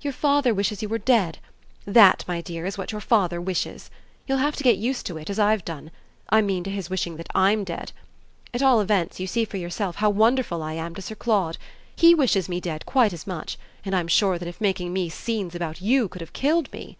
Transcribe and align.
Your 0.00 0.12
father 0.12 0.54
wishes 0.54 0.80
you 0.80 0.88
were 0.88 0.96
dead 0.96 1.38
that, 1.86 2.22
my 2.28 2.40
dear, 2.40 2.64
is 2.66 2.78
what 2.78 2.92
your 2.92 3.00
father 3.00 3.40
wishes. 3.40 3.90
You'll 4.28 4.38
have 4.38 4.54
to 4.54 4.62
get 4.62 4.76
used 4.78 5.06
to 5.06 5.16
it 5.18 5.28
as 5.28 5.40
I've 5.40 5.64
done 5.64 5.90
I 6.30 6.40
mean 6.40 6.62
to 6.62 6.70
his 6.70 6.88
wishing 6.88 7.16
that 7.16 7.26
I'M 7.34 7.64
dead. 7.64 7.90
At 8.54 8.62
all 8.62 8.80
events 8.80 9.18
you 9.18 9.26
see 9.26 9.44
for 9.44 9.56
yourself 9.56 9.96
how 9.96 10.08
wonderful 10.08 10.62
I 10.62 10.74
am 10.74 10.94
to 10.94 11.02
Sir 11.02 11.16
Claude. 11.16 11.58
He 11.96 12.14
wishes 12.14 12.48
me 12.48 12.60
dead 12.60 12.86
quite 12.86 13.12
as 13.12 13.26
much; 13.26 13.58
and 13.84 13.92
I'm 13.96 14.06
sure 14.06 14.38
that 14.38 14.46
if 14.46 14.60
making 14.60 14.92
me 14.92 15.08
scenes 15.08 15.52
about 15.56 15.82
YOU 15.82 16.06
could 16.06 16.20
have 16.20 16.32
killed 16.32 16.72
me 16.72 16.96